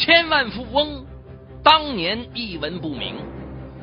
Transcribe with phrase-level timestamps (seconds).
[0.00, 1.04] 千万富翁
[1.62, 3.16] 当年一文不名，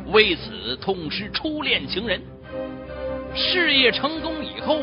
[0.08, 2.20] 为此痛失初恋情人。
[3.36, 4.80] 事业成功以后，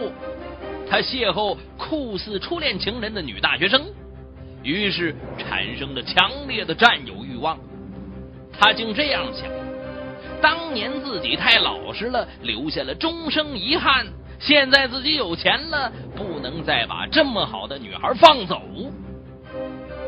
[0.89, 3.83] 他邂逅酷似初恋情人的女大学生，
[4.63, 7.59] 于是产生了强烈的占有欲望。
[8.57, 9.51] 他竟这样想：
[10.41, 14.07] 当年自己太老实了，留下了终生遗憾。
[14.39, 18.63] 现在自己有钱了，不能再把这么好的女孩放走。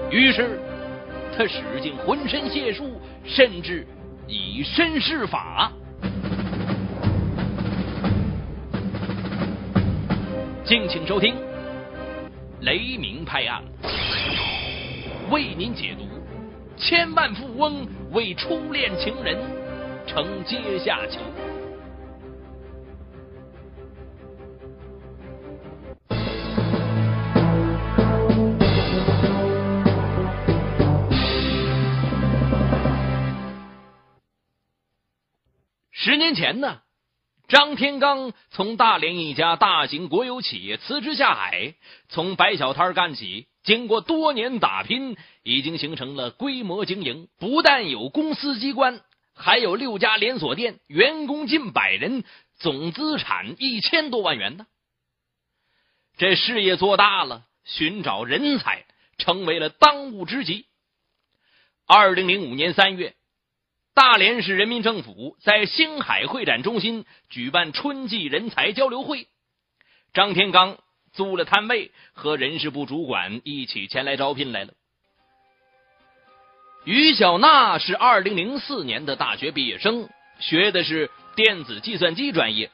[0.08, 0.60] 于是，
[1.36, 3.86] 他使尽浑身解数，甚至
[4.26, 5.70] 以身试法。
[10.64, 11.34] 敬请收听
[12.62, 13.62] 《雷鸣拍案》，
[15.30, 16.06] 为您解读：
[16.78, 19.36] 千万富翁为初恋情人
[20.06, 21.20] 成阶下囚。
[36.26, 36.80] 年前呢，
[37.46, 41.76] 张天刚从大连一家大型国有企业辞职下海，
[42.08, 43.46] 从摆小摊干起。
[43.62, 47.28] 经过多年打拼，已经形成了规模经营。
[47.38, 49.02] 不但有公司机关，
[49.36, 52.24] 还有六家连锁店，员工近百人，
[52.58, 54.66] 总资产一千多万元呢。
[56.16, 58.84] 这事业做大了，寻找人才
[59.16, 60.66] 成为了当务之急。
[61.86, 63.14] 二零零五年三月。
[63.96, 69.26] 大连市人民政府在星海会展中心举办春季人才交流会，
[70.12, 70.76] 张天刚
[71.14, 74.74] 租了摊位，和人事部主管一起前来招聘来了。
[76.84, 82.70] 于小娜是二零零四年的大学毕业生，学的是电子计算机专业。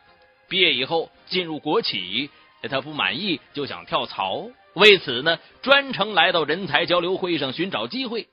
[0.48, 2.30] 毕业以后进入国企，
[2.68, 8.26] 他不满意就想跳槽，为此呢，专程来到人才交流会上寻找机会。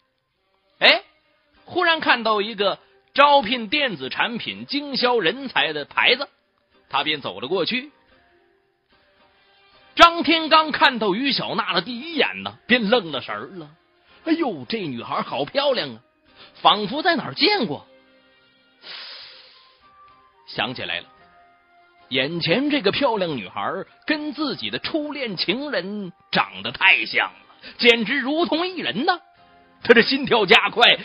[0.80, 1.04] 哎。
[1.70, 2.80] 忽然看到一个
[3.14, 6.28] 招聘电子产品经销人才的牌子，
[6.90, 7.92] 他便走了过去。
[9.96, 13.70] 张天刚看到于小娜的第一眼呢，便愣了神了。
[14.26, 16.00] 哎呦，这女孩好漂亮啊，
[16.56, 17.86] 仿佛在哪儿见过。
[20.48, 21.06] 想起来了，
[22.08, 27.40] 眼前这个漂亮女孩跟自己的初恋情人长得太像了，
[27.78, 29.20] 简直如同一人呢。
[29.84, 30.98] 他这心跳加快。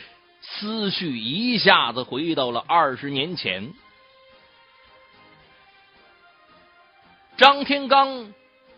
[0.46, 3.72] 思绪一下子回到了二十年前。
[7.36, 8.32] 张天刚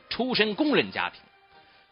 [0.08, 1.20] 出身工人家庭，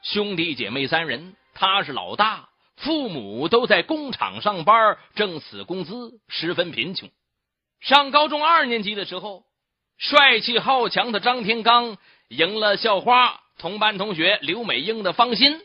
[0.02, 7.10] 兄弟姐妹三人，他是老大，父母都在工厂上班，挣死工资，十分贫穷。
[7.80, 9.44] 上高中二年级的时候，
[9.98, 11.98] 帅气好强的张天刚
[12.28, 15.60] 赢了校花同班同学刘美英的芳心，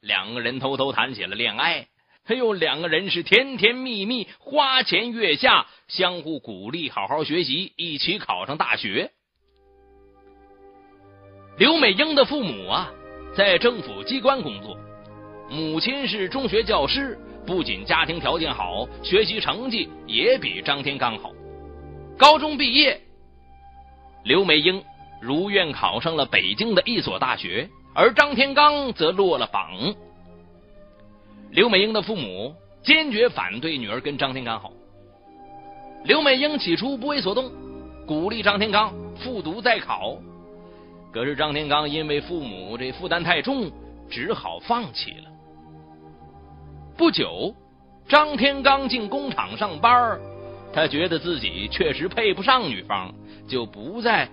[0.00, 1.86] 两个人偷偷谈起了恋爱。
[2.26, 9.10] 哎呦，两个人是甜甜蜜蜜，花前月下，相互鼓励，好好学习，一起考上大学。
[11.58, 12.92] 刘美英的父母啊，
[13.36, 14.78] 在政府机关工作，
[15.50, 21.32] 母亲是中学教师，不仅家庭条件好，学习成绩也比张天刚好。
[22.16, 23.00] 高中毕业，
[24.22, 24.84] 刘美英
[25.20, 29.94] 如愿考上了北京的一所大学，而张天刚则落了榜。
[31.52, 34.72] 刘美英的父母坚决反对女儿跟张天刚好。
[36.02, 37.52] 刘美英起初不为所动，
[38.06, 40.16] 鼓励张天刚复读再考。
[41.12, 43.70] 可是张天刚因为父母这负担太重，
[44.08, 45.30] 只好放弃了。
[46.96, 47.54] 不久，
[48.08, 50.18] 张天刚进工厂上班，
[50.72, 53.12] 他觉得自己确实配不上女方，
[53.46, 54.26] 就不再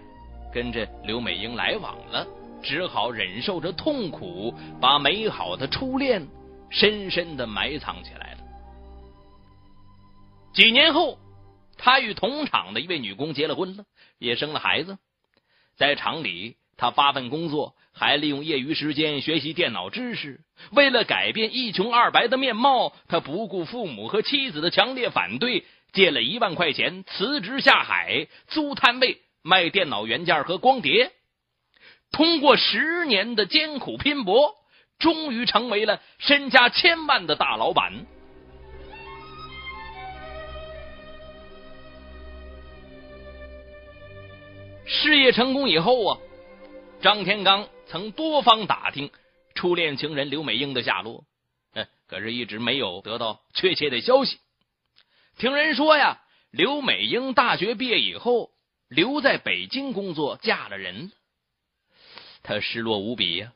[0.53, 2.25] 跟着刘美英来往了，
[2.63, 6.25] 只好忍受着痛苦，把美好的初恋。
[6.69, 8.39] 深深的埋藏起来了。
[10.53, 11.19] 几年后，
[11.77, 13.85] 他与同厂的一位女工结了婚了，
[14.17, 14.97] 也生了孩子。
[15.77, 20.41] 在厂里，他发奋工作，还利用业余时间学习电脑知识。
[20.71, 31.11] 为了改变一穷二白的面貌，他不顾父母和妻子的强烈反对，借了一万块钱辞职下海，租摊位卖电脑元件和光碟。
[32.11, 34.55] 通过十年的艰苦拼搏。
[34.99, 38.05] 终于成为了身家千万的大老板。
[44.85, 46.19] 事业成功以后啊，
[47.01, 49.11] 张天刚曾多方打听
[49.55, 51.23] 初恋情人刘美英的下落，
[51.73, 54.39] 嗯，可是一直没有得到确切的消息。
[55.37, 58.49] 听人说呀，刘美英大学毕业以后
[58.89, 61.11] 留在北京工作，嫁了人。
[62.41, 63.53] 他失落无比呀。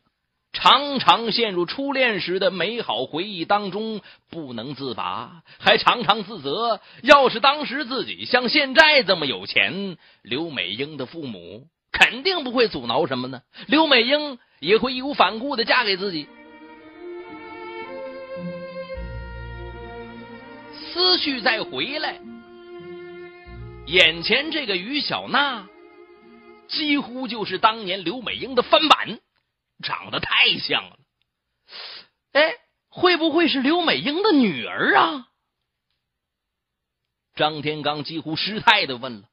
[0.54, 13.42] 常常陷入初恋时的美好回忆当中不能自拔，还常常自责：要是当时自己像现在这么有钱，刘美英的父母肯定不会阻挠什么呢？
[13.66, 16.28] 刘美英也会义无反顾的嫁给自己。
[20.94, 22.20] 思绪再回来，
[23.88, 25.68] 眼前这个于小娜，
[26.68, 29.18] 几乎就是当年刘美英的翻版。
[29.84, 30.98] 长得太像了，
[32.32, 32.56] 哎，
[32.90, 35.28] 会不会是刘美英的女儿啊？
[37.36, 39.30] 张天刚几乎失态的问了：“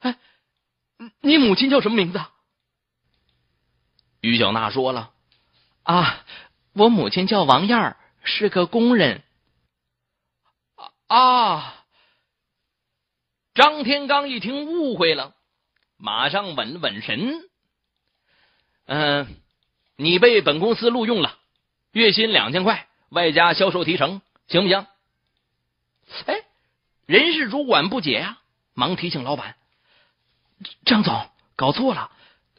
[0.00, 0.18] 哎，
[1.20, 2.20] 你母亲叫什么名字？”
[4.20, 5.14] 于小娜说了
[5.84, 6.26] ：“啊，
[6.74, 9.22] 我母亲叫王燕儿，是个工人。”
[11.08, 11.76] 啊！
[13.52, 15.34] 张天刚一听误会了，
[15.96, 17.49] 马上稳了稳神。
[18.92, 19.36] 嗯，
[19.94, 21.38] 你被本公司录用了，
[21.92, 24.84] 月薪两千块，外加销售提成，行不行？
[26.26, 26.42] 哎，
[27.06, 28.38] 人事主管不解呀，
[28.74, 29.54] 忙提醒老板
[30.84, 32.10] ：“张总搞错了，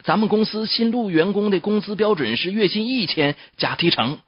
[0.04, 4.18] 咱们公司新录员工的工资标准是月薪一千加提成。”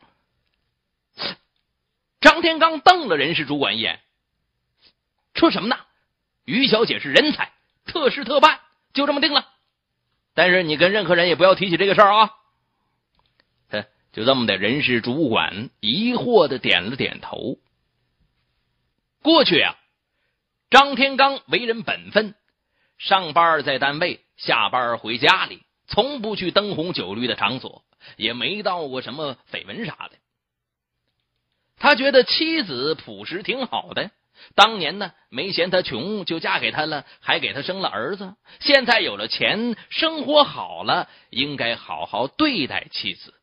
[2.21, 3.99] 张天刚瞪了人事主管一眼，
[5.33, 5.79] 说什么呢？
[6.45, 7.51] 于小姐是人才，
[7.87, 8.61] 特事特办，
[8.93, 9.54] 就这么定了。
[10.35, 12.31] 但是你跟任何人也不要提起这个事儿啊！
[14.13, 17.59] 就这么的，人事主管疑惑的点了点头。
[19.23, 19.75] 过去啊，
[20.71, 22.37] 张天刚为人本分，
[22.97, 27.85] 上班在单位，下班回家里，从不去灯红酒绿的场所，
[28.17, 30.13] 也没到过什么绯闻啥的。
[31.77, 34.13] 他觉得妻子朴实挺好的。
[34.55, 38.35] 当年呢，没嫌他穷，就嫁给他了，还给他生了儿子。
[38.61, 43.35] 现在有了钱，生活好了，应该好好对待妻子。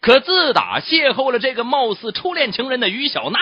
[0.00, 3.38] 可自打邂逅了这个貌似初恋情人的于小娜，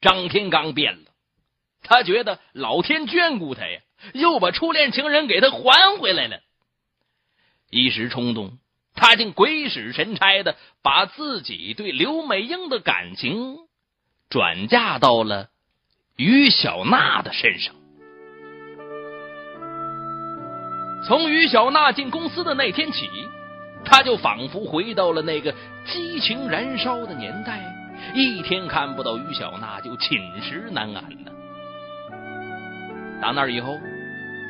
[0.00, 1.10] 张天刚变了。
[1.82, 3.80] 他觉得老天眷顾他呀，
[4.12, 6.40] 又把初恋情人给他还回来了。
[7.70, 8.58] 一时冲动，
[8.94, 13.65] 他竟鬼使神差的把自己对刘美英的感情。
[14.28, 15.48] 转嫁到了
[16.16, 17.74] 于小娜的身上。
[21.06, 23.08] 从于小娜进公司的那天起，
[23.84, 27.60] 他就仿佛回到了那个激情燃烧的年代，
[28.14, 31.30] 一天看不到于小娜就寝食难安呢。
[33.22, 33.78] 打那以后，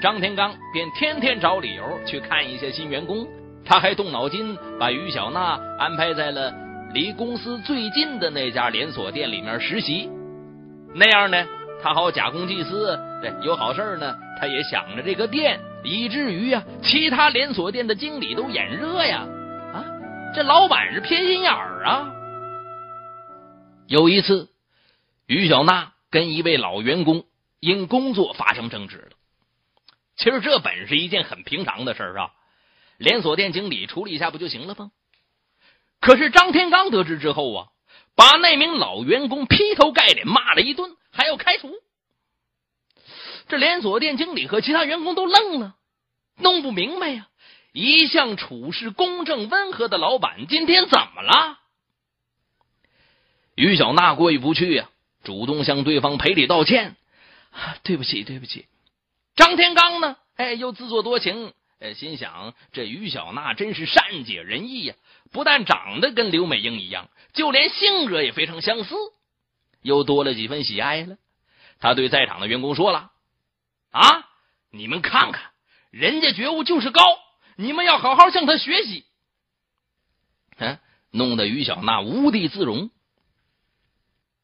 [0.01, 3.27] 张天刚便天天找理由去看一些新员工，
[3.65, 6.66] 他还动脑筋把于小娜安排在了。
[6.97, 10.09] 离公司最近的那家连锁店里面实习，
[10.95, 11.47] 那样呢，
[11.83, 12.99] 他好假公济私。
[13.21, 19.27] 对，有好事呢，他也想着这个店，以至于呀，其他连锁店的经理都眼热呀。
[19.75, 19.85] 啊，
[20.35, 22.15] 这老板是偏心眼儿啊。
[23.89, 24.49] 有一次，
[25.27, 27.27] 于小娜跟一位老员工
[27.61, 29.11] 因工作发生争执了。
[30.17, 32.31] 其实这本是一件很平常的事儿啊，
[32.97, 34.93] 连锁店经理处理一下不就行了吗？
[36.01, 37.67] 可是张天刚得知之后啊，
[38.15, 41.75] 把那名老员工劈头盖脸骂了一顿，还要开除。
[43.49, 45.75] 这连锁店经理和其他员工都愣了，
[46.37, 47.29] 弄不明白呀。
[47.73, 51.59] 一向处事公正温和的老板，今天怎么了？
[53.55, 54.89] 于小娜过意不去呀，
[55.25, 56.97] 主动向对方赔礼道歉
[57.85, 58.67] ：“对不起，对不起。”
[59.37, 60.17] 张天刚呢？
[60.37, 61.53] 哎，又自作多情。
[61.79, 64.95] 呃，心想这于小娜真是善解人意呀，
[65.31, 68.95] 不但长得跟刘美英一样，就连性格也非常相似，
[69.83, 71.19] 又多了几分喜爱了。
[71.79, 73.11] 他对在场的员工说了
[73.93, 74.27] ：“啊，
[74.71, 75.51] 你们看看，
[75.91, 77.03] 人家觉悟就是高，
[77.57, 79.05] 你们要好好向他学习。”
[80.57, 80.79] 嗯，
[81.11, 82.91] 弄得于小娜无地自容。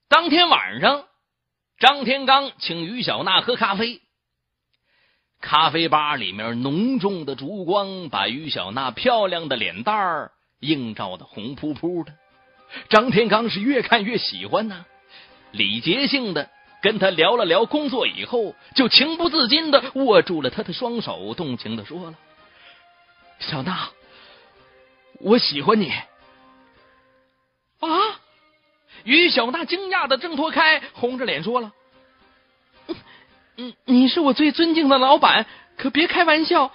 [0.08, 1.08] 当天晚上，
[1.78, 4.02] 张天刚请于小娜喝咖啡。
[5.42, 10.30] 咖啡吧里面浓重的烛光，把于小娜漂亮的脸蛋儿
[10.60, 12.14] 映照的红扑扑的。
[12.88, 14.86] 张天刚是越看越喜欢呐，
[15.50, 16.48] 礼节性的
[16.80, 22.14] 跟他聊了聊工作以后，就情不自禁的握住了他的双手，动情的说了
[23.40, 23.90] ：“小娜，
[25.20, 25.92] 我喜欢你。”
[27.80, 27.88] 啊！
[29.04, 31.72] 于小娜惊讶的挣脱开，红着脸说了。
[33.56, 36.72] 你你是我最尊敬的老板，可别开玩笑。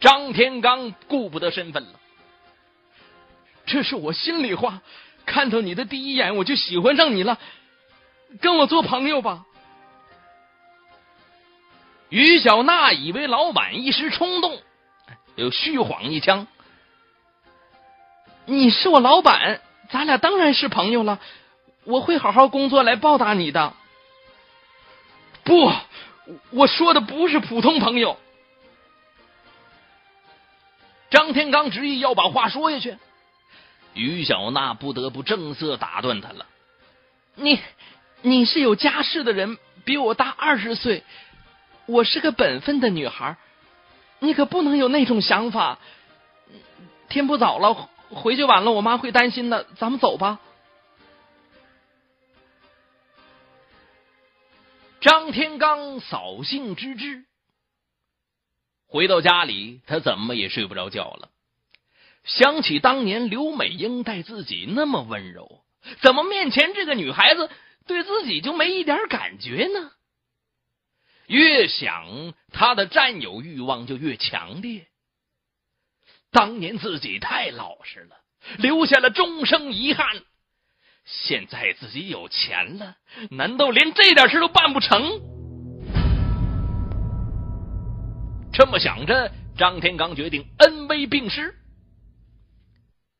[0.00, 2.00] 张天刚顾不得身份了，
[3.66, 4.82] 这是我心里话。
[5.26, 7.38] 看到你的第一眼，我就喜欢上你了，
[8.40, 9.46] 跟我做朋友吧。
[12.10, 14.60] 于小娜以为老板一时冲动，
[15.36, 16.46] 又虚晃一枪。
[18.44, 21.18] 你是我老板，咱俩当然是朋友了。
[21.84, 23.72] 我会好好工作来报答你的。
[25.44, 25.72] 不，
[26.50, 28.18] 我说的不是普通朋友。
[31.10, 32.96] 张天刚执意要把话说下去，
[33.92, 36.46] 于小娜不得不正色打断他了
[37.36, 37.60] ：“你，
[38.22, 41.04] 你是有家室的人，比我大二十岁，
[41.86, 43.36] 我是个本分的女孩，
[44.18, 45.78] 你可不能有那种想法。
[47.08, 49.66] 天不早了。”回去晚了，我妈会担心的。
[49.76, 50.38] 咱们走吧。
[55.04, 57.26] 张天刚扫兴之至，
[58.86, 61.28] 回到家里，他怎么也睡不着觉了。
[62.24, 65.62] 想起当年刘美英待自己那么温柔，
[66.00, 67.50] 怎么面前这个女孩子
[67.86, 69.92] 对自己就没一点感觉呢？
[71.26, 74.86] 越想，他的占有欲望就越强烈。
[76.30, 78.16] 当年自己太老实了，
[78.56, 80.24] 留下了终生遗憾。
[81.04, 82.96] 现在自己有钱了，
[83.30, 85.20] 难道连这点事都办不成？
[88.52, 91.54] 这么想着，张天刚决定恩威并施。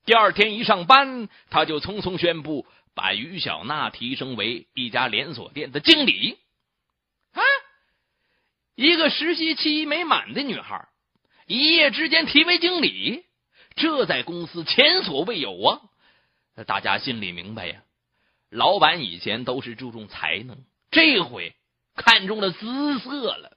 [0.07, 6.39] 第二天一上班，他就匆匆宣布把于小娜提升为一家连锁店的经理。
[7.33, 7.43] 啊，
[8.77, 10.89] 一个实习期没满的女孩。
[11.47, 13.25] 一夜之间提为经理，
[13.77, 15.81] 这在公司前所未有啊！
[16.67, 17.83] 大家心里明白呀，
[18.49, 21.57] 老板以前都是注重才能，这回
[21.97, 23.57] 看中了姿色了。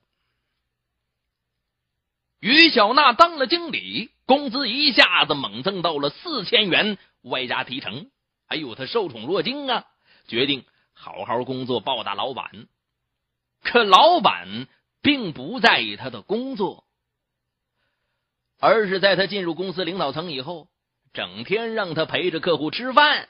[2.40, 8.10] 于小娜当了经理，工资一下子猛增到了四千元，外加提成。
[8.48, 9.86] 哎呦，他受宠若惊啊！
[10.28, 12.68] 决定好好工作报答老板。
[13.62, 14.68] 可老板
[15.02, 16.86] 并不在意他的工作。
[18.60, 20.68] 而是在他进入公司领导层以后，
[21.18, 23.28] 整天让他陪着客户吃饭，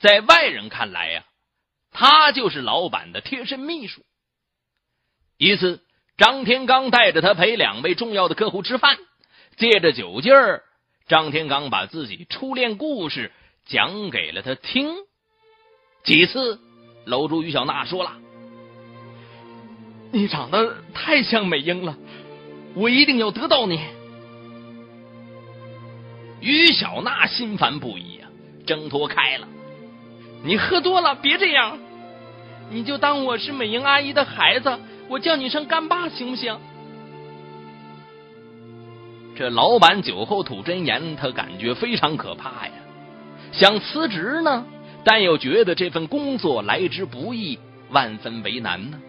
[0.00, 1.24] 在外人看来呀，
[1.92, 4.02] 他就是老板的贴身秘书。
[5.38, 5.80] 一次，
[6.18, 8.98] 张天刚带着他陪两位重要的客户吃饭，
[9.56, 10.64] 借着酒劲儿，
[11.06, 13.30] 张天刚把自己初恋故事
[13.64, 14.96] 讲给了他听。
[16.02, 16.58] 几次，
[17.04, 18.18] 楼主于小娜说了
[20.10, 21.96] ：“你长得太像美英了，
[22.74, 23.80] 我一定要得到你。”
[26.40, 28.28] 于小娜心烦不已啊，
[28.66, 29.46] 挣脱开了。
[30.42, 31.78] 你喝多了，别这样。
[32.70, 34.78] 你就当我是美英阿姨的孩子，
[35.08, 36.56] 我叫你声干爸行不行？
[39.36, 42.72] 这老板酒后吐真言，他感觉非常可怕呀。
[43.52, 44.64] 想辞职呢，
[45.04, 47.58] 但又觉得这份工作来之不易，
[47.90, 49.00] 万分为难呢。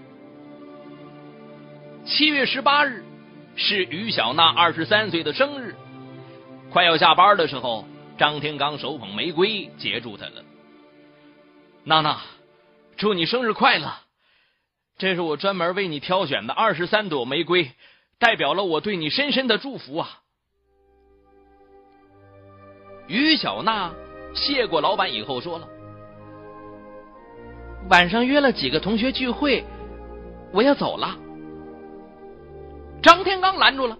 [2.03, 3.05] 七月十八日
[3.55, 5.75] 是于小娜二十三岁的生日。
[6.71, 7.85] 快要下班的时候，
[8.17, 10.43] 张天刚手捧玫瑰接住他了。
[11.83, 12.21] 娜娜，
[12.95, 13.93] 祝你生日快乐！
[14.97, 17.71] 这是我专门为你挑选的二十三朵玫瑰，
[18.19, 20.21] 代表了我对你深深的祝福啊！
[23.07, 23.91] 于小娜
[24.33, 25.67] 谢过老板以后说了
[27.89, 29.65] ：“晚上约了几个同学聚会，
[30.53, 31.17] 我要走了。”
[33.03, 33.97] 张天刚拦住了。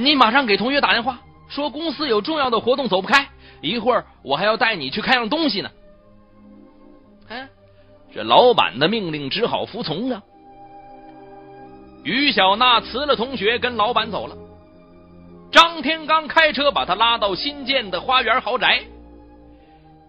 [0.00, 3.28] 你马上给同学打电话，说公司有重要的活动走不开，
[3.60, 5.68] 一会儿我还要带你去看样东西呢。
[7.28, 7.48] 哎，
[8.14, 10.22] 这老板的命令只好服从啊。
[12.04, 14.36] 于小娜辞了同学，跟老板走了。
[15.50, 18.84] 张天刚开车把他拉到新建的花园豪宅，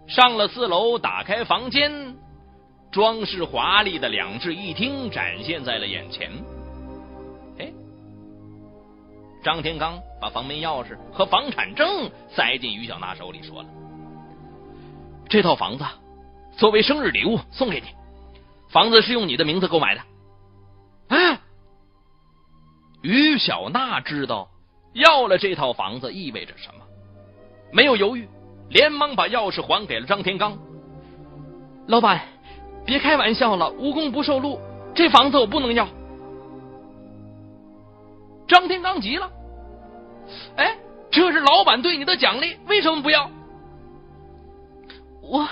[0.08, 2.16] 上了四楼，打开房间，
[2.92, 6.30] 装饰华丽的两室一厅展现在了眼前。
[9.44, 13.70] 张天刚把房门钥匙和房产证塞进于小娜手里，说了
[15.30, 15.86] ：“这套房子
[16.58, 17.88] 作为生日礼物送给你，
[18.70, 20.02] 房子是用你的名字购买的。”
[21.16, 21.42] 啊！
[23.02, 24.50] 于小娜知道
[24.94, 26.82] 要了这套房子意味着什么，
[27.72, 28.28] 没有犹豫，
[28.70, 30.58] 连忙把钥匙还给了张天刚。
[31.88, 32.28] 老板，
[32.86, 34.60] 别开玩笑了，无功不受禄，
[34.94, 35.88] 这房子我不能要。
[38.50, 39.32] 张天刚急了，
[40.58, 40.76] 哎，
[41.12, 43.32] 这是老板对你的奖励，为什么不要？
[45.22, 45.48] 我，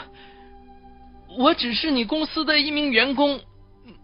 [1.38, 3.40] 我只是你公司的一名员工，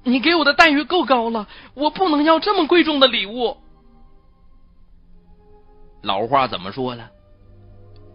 [0.03, 3.57] 你给我的待遇够高了，我不能要这么贵重的礼物。
[6.03, 7.09] 老话怎么说呢？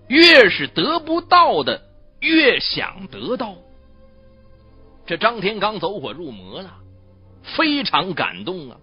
[0.06, 1.82] 越是得不到的，
[2.20, 3.54] 越想得到。
[5.04, 6.70] 这张天刚走火入魔了，
[7.56, 8.76] 非常感动啊。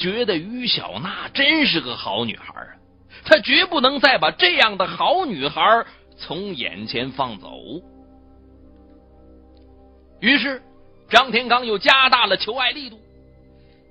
[0.00, 2.74] 觉得于小娜真是个好女孩啊，
[3.24, 7.52] 他绝不能再把这样的好女孩从眼前放走。
[10.20, 10.62] 于是，
[11.10, 12.98] 张天刚又加大了求爱力度。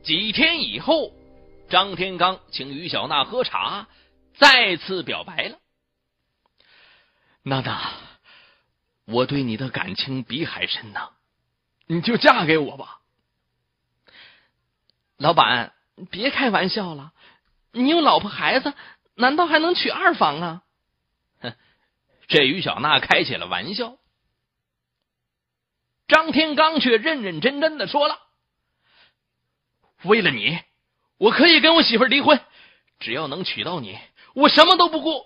[0.04, 1.12] 几天以后，
[1.70, 3.88] 张天刚请于小娜喝茶，
[4.36, 5.58] 再次表白了。
[7.44, 7.92] 娜娜，
[9.06, 11.10] 我对你的感情比海深呐，
[11.86, 13.00] 你就嫁给我吧。
[15.18, 15.74] 老板，
[16.06, 17.12] 别开玩笑了，
[17.72, 18.74] 你有老婆孩子，
[19.16, 20.64] 难道还能娶二房啊？
[21.42, 21.54] 哼，
[22.28, 23.98] 这于小娜开起了玩笑。
[26.08, 28.18] 张天刚却认认真真的说了
[30.04, 30.60] ：“为了你，
[31.18, 32.40] 我可以跟我媳妇离婚，
[33.00, 34.00] 只要能娶到你，
[34.34, 35.26] 我什么都不顾。”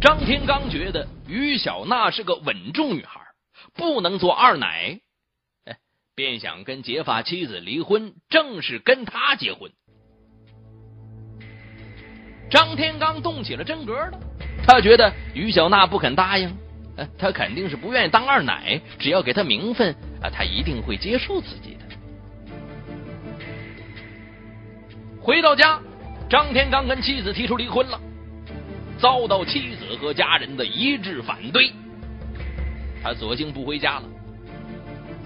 [0.00, 3.20] 张天刚觉得于小娜是个稳重女孩，
[3.74, 4.98] 不能做二奶，
[5.66, 5.76] 哎，
[6.16, 9.70] 便想跟结发妻子离婚，正式跟他结婚。
[12.50, 14.18] 张天刚动起了真格了，
[14.66, 16.56] 他觉得于小娜不肯答应，
[17.18, 21.80] 他肯定是不愿意当二奶，只要给他名分，啊，他一定会接受自己的。
[25.20, 25.78] 回到家，
[26.30, 28.00] 张天刚跟妻子提出离婚了。
[29.00, 31.72] 遭到妻子和家人的一致反对，
[33.02, 34.04] 他索性不回家了。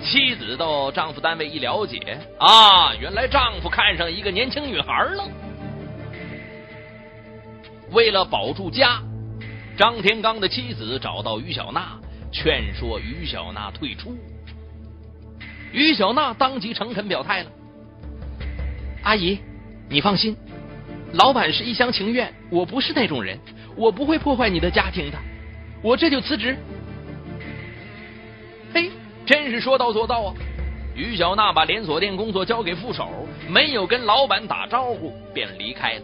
[0.03, 1.99] 妻子到丈夫单位一了解，
[2.39, 5.29] 啊，原来丈夫看上一个年轻女孩了。
[7.91, 9.01] 为了保住家，
[9.77, 11.99] 张天刚的妻子找到于小娜，
[12.31, 14.17] 劝说于小娜退出。
[15.73, 17.51] 于小娜当即诚恳表态了
[19.03, 19.39] ：“阿姨，
[19.89, 20.37] 你放心，
[21.15, 23.39] 老板是一厢情愿，我不是那种人。”
[23.77, 25.19] 我不会破坏你的家庭的，
[25.83, 26.57] 我这就辞职。
[28.73, 28.91] 嘿，
[29.27, 30.35] 真是说到做到啊！
[30.95, 36.03] 于小娜把连锁店工作交给副手，没有跟老板打招呼便离开了。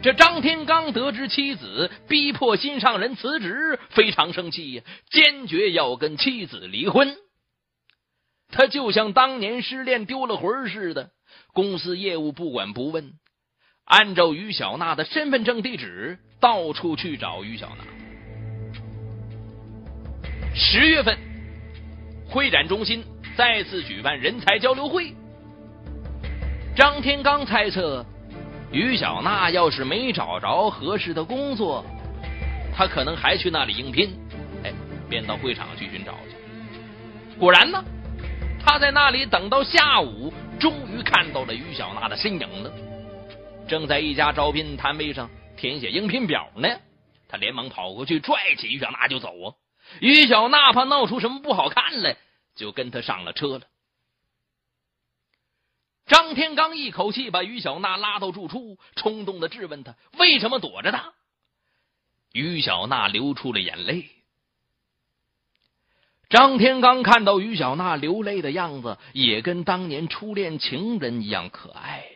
[0.00, 7.16] 这张天刚得知妻子逼迫心上人辞职，非常生气呀，坚决要跟妻子离婚。
[8.50, 11.10] 他就像当年失恋丢了魂似的，
[11.52, 13.12] 公司业务不管不问。
[13.88, 17.84] 按照于小娜的身份证地址，到处去找于小娜。
[20.54, 21.16] 十月份，
[22.28, 23.02] 会展中心
[23.34, 25.14] 再次举办人才交流会。
[26.76, 28.04] 张天刚猜测，
[28.70, 31.82] 于小娜要是没找着合适的工作，
[32.76, 34.10] 他可能还去那里应聘。
[34.64, 34.72] 哎，
[35.08, 36.36] 便到会场去寻找去。
[37.38, 37.82] 果然呢，
[38.62, 42.70] 他在那里等到下午，终于看到了于小娜的身影了。
[43.68, 46.80] 正在一家招聘摊位上填写应聘表呢，
[47.28, 49.54] 他连忙跑过去拽起于小娜就走啊！
[50.00, 52.16] 于小娜怕闹出什么不好看来，
[52.54, 53.66] 就跟他上了车了。
[56.06, 61.12] 张天刚一口气把于小娜拉到住处，冲动的质问他为什么躲着他。
[62.32, 64.08] 于小娜流出了眼泪。
[66.30, 72.06] 张天刚看到于小娜流泪的样子，也跟当年初恋情人一样可爱。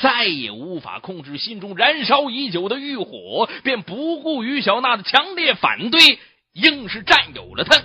[0.00, 6.18] 再也无法控制心中燃烧已久的欲火，便不顾于小娜的强烈反对，
[6.52, 7.82] 硬是占有了她。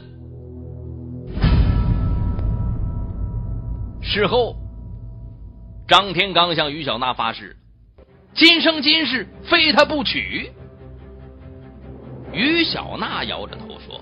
[4.02, 4.56] 事后，
[5.88, 7.56] 张天刚向于小娜发誓，
[8.34, 10.52] 今生今世非他不娶。
[12.34, 14.02] 于小娜摇着头说：“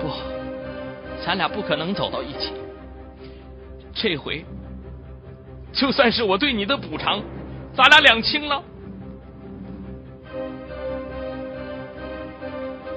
[0.00, 0.08] 不，
[1.24, 2.52] 咱俩不可能走到一起。
[3.94, 4.44] 这回。”
[5.74, 7.22] 就算是我对你的补偿，
[7.74, 8.62] 咱俩两清了。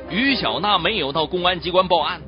[0.09, 2.21] 于小娜没有到公安机关报案，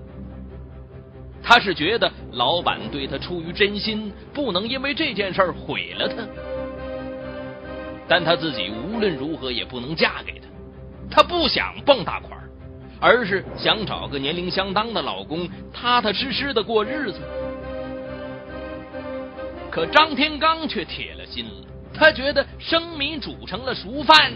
[1.41, 6.15] 她是觉得老板对她出于真心，不能因为这件事毁了她。
[8.07, 10.47] 但她自己无论如何也不能嫁给他，
[11.09, 12.37] 她不想傍大款，
[12.99, 17.19] 而是想找个年龄相当的老公，踏踏实实的过日子。
[19.71, 24.33] 可张天刚却铁了心了，他觉得生米煮成了熟饭，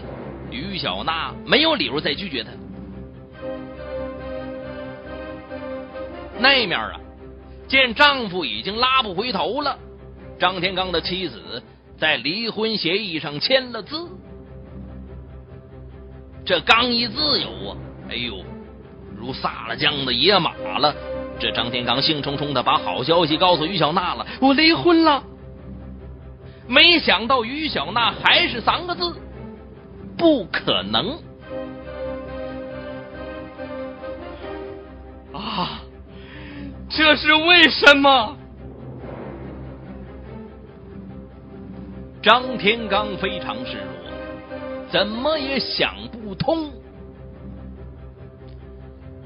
[0.50, 2.50] 于小娜没有理由再拒绝他。
[6.38, 7.00] 那面啊，
[7.66, 9.78] 见丈夫已经拉不回头了，
[10.38, 11.62] 张天刚的妻子
[11.98, 14.08] 在离婚协议上签了字。
[16.44, 17.76] 这刚一自由啊，
[18.10, 18.44] 哎呦，
[19.16, 20.94] 如撒了浆的野马了。
[21.38, 24.26] 这张天刚兴冲冲的把好消息告诉于小娜了。
[24.40, 25.22] 我离婚了
[26.66, 29.14] 没想到于小娜还是三个字
[30.16, 31.18] 不可能。
[35.32, 35.80] 啊
[36.88, 38.36] 这是为什么？
[42.22, 44.10] 张天刚非常失落
[44.88, 46.70] 怎么也想不通。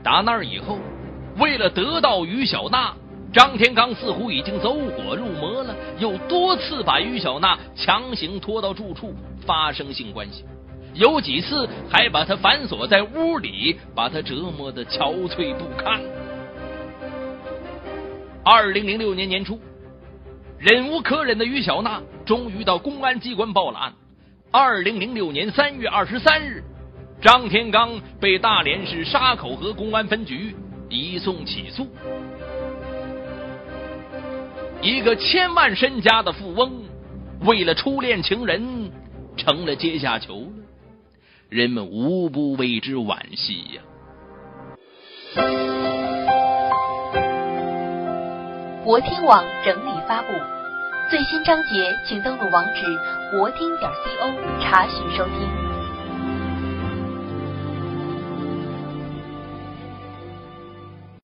[0.02, 0.78] 打那以后
[1.38, 2.94] 为了得到于小娜，
[3.32, 9.14] 张天刚似乎已经走火入魔了，又多次把于小娜强行拖到住处
[9.46, 10.44] 发生性关系，
[10.94, 16.00] 有几次还把她反锁在屋里，把她折磨的憔悴不堪。
[18.44, 19.58] 二零零六年年初。
[20.60, 23.92] 忍无可忍的于小娜终于到公安机关报了案。
[24.50, 26.64] 二零零六年三月二十三日，
[27.20, 30.56] 张天刚被大连市沙口河公安分局
[30.88, 31.86] 移送起诉。
[34.80, 36.84] 一个千万身家的富翁，
[37.40, 38.92] 为了初恋情人
[39.36, 40.52] 成了阶下囚，
[41.48, 43.82] 人们无不为之惋惜呀。
[48.84, 50.28] 国听网整理发布
[51.10, 52.82] 最新章节，请登录网址
[53.36, 55.57] 国听点 co 查询收听。